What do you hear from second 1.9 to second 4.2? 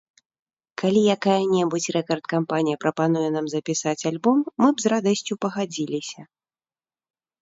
рэкард-кампанія прапануе нам запісаць